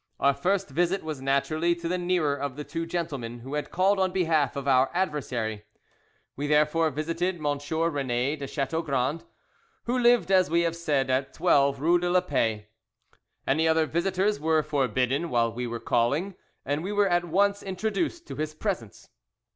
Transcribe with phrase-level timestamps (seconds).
[0.19, 3.99] Our first visit was naturally to the nearer of the two gentlemen who had called
[3.99, 5.63] on behalf of our adversary.
[6.35, 9.25] We, therefore, visited Monsieur René de Chateaugrand,
[9.83, 12.65] who lived, as we have said, at 12, Rue de la Paix.
[13.45, 16.33] Any other visitors were forbidden while we were calling,
[16.65, 19.07] and we were at once introduced to his presence.